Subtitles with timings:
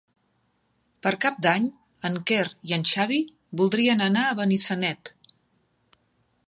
[1.07, 1.67] Per Cap d'Any
[2.09, 3.21] en Quer i en Xavi
[3.61, 5.15] voldrien anar a Benissanet.